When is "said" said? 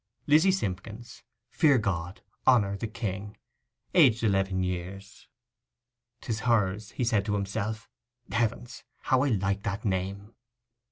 7.03-7.23